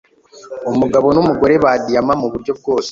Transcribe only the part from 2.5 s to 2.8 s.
bwose